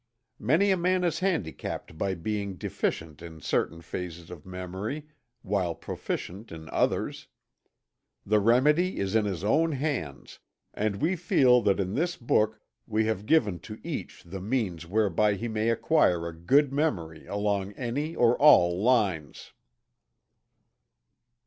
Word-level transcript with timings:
Many 0.39 0.71
a 0.71 0.77
man 0.77 1.03
is 1.03 1.19
handicapped 1.19 1.95
by 1.95 2.15
being 2.15 2.55
deficient 2.55 3.21
in 3.21 3.39
certain 3.39 3.81
phases 3.83 4.31
of 4.31 4.47
memory, 4.47 5.05
while 5.43 5.75
proficient 5.75 6.51
in 6.51 6.67
others. 6.71 7.27
The 8.25 8.39
remedy 8.39 8.97
is 8.97 9.13
in 9.13 9.25
his 9.25 9.43
own 9.43 9.73
hands, 9.73 10.39
and 10.73 10.95
we 11.03 11.15
feel 11.15 11.61
that 11.61 11.79
in 11.79 11.93
this 11.93 12.17
book 12.17 12.59
we 12.87 13.05
have 13.05 13.27
given 13.27 13.59
to 13.59 13.79
each 13.83 14.23
the 14.23 14.41
means 14.41 14.87
whereby 14.87 15.35
he 15.35 15.47
may 15.47 15.69
acquire 15.69 16.25
a 16.27 16.35
"good" 16.35 16.73
memory 16.73 17.27
along 17.27 17.73
any 17.73 18.15
or 18.15 18.35
all 18.39 18.81
lines. 18.81 19.53